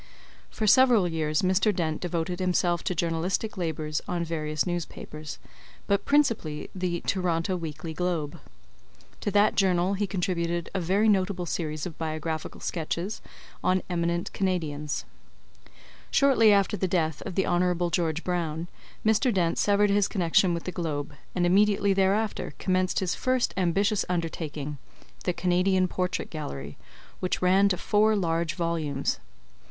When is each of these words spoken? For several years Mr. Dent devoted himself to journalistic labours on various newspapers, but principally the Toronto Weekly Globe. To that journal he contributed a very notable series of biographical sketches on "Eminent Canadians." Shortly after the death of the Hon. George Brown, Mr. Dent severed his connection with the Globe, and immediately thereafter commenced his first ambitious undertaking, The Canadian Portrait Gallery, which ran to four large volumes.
For 0.49 0.65
several 0.65 1.07
years 1.07 1.43
Mr. 1.43 1.71
Dent 1.71 2.01
devoted 2.01 2.39
himself 2.39 2.83
to 2.85 2.95
journalistic 2.95 3.55
labours 3.55 4.01
on 4.07 4.23
various 4.25 4.65
newspapers, 4.65 5.37
but 5.85 6.05
principally 6.05 6.71
the 6.73 7.01
Toronto 7.01 7.55
Weekly 7.55 7.93
Globe. 7.93 8.39
To 9.19 9.29
that 9.29 9.53
journal 9.53 9.93
he 9.93 10.07
contributed 10.07 10.71
a 10.73 10.81
very 10.81 11.07
notable 11.07 11.45
series 11.45 11.85
of 11.85 11.99
biographical 11.99 12.59
sketches 12.59 13.21
on 13.63 13.83
"Eminent 13.91 14.33
Canadians." 14.33 15.05
Shortly 16.09 16.51
after 16.51 16.75
the 16.75 16.87
death 16.87 17.21
of 17.21 17.35
the 17.35 17.45
Hon. 17.45 17.91
George 17.91 18.23
Brown, 18.23 18.69
Mr. 19.05 19.31
Dent 19.31 19.59
severed 19.59 19.91
his 19.91 20.07
connection 20.07 20.55
with 20.55 20.63
the 20.63 20.71
Globe, 20.71 21.13
and 21.35 21.45
immediately 21.45 21.93
thereafter 21.93 22.55
commenced 22.57 23.01
his 23.01 23.13
first 23.13 23.53
ambitious 23.55 24.03
undertaking, 24.09 24.79
The 25.25 25.33
Canadian 25.33 25.87
Portrait 25.87 26.31
Gallery, 26.31 26.75
which 27.19 27.39
ran 27.43 27.69
to 27.69 27.77
four 27.77 28.15
large 28.15 28.55
volumes. 28.55 29.19